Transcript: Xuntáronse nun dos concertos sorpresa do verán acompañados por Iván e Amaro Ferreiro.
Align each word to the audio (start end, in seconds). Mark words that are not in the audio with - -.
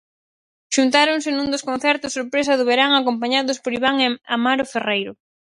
Xuntáronse 0.75 1.29
nun 1.31 1.47
dos 1.53 1.65
concertos 1.69 2.15
sorpresa 2.17 2.57
do 2.59 2.67
verán 2.71 2.91
acompañados 2.95 3.57
por 3.63 3.71
Iván 3.77 3.97
e 4.05 4.07
Amaro 4.35 4.65
Ferreiro. 4.73 5.11